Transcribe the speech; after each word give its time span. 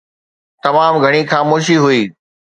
تمام 0.63 0.93
گهڻي 1.03 1.21
خاموشي 1.31 1.75
هئي 1.83 2.01